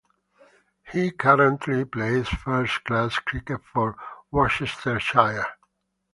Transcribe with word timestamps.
He 0.91 1.11
currently 1.11 1.85
plays 1.85 2.27
first 2.27 2.83
class 2.85 3.19
cricket 3.19 3.61
for 3.63 3.97
Worcestershire. 4.31 5.45